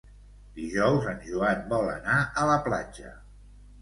Dijous 0.59 1.05
en 1.11 1.21
Joan 1.27 1.61
vol 1.73 1.91
anar 1.93 2.17
a 2.25 2.47
la 2.53 2.57
platja. 2.69 3.13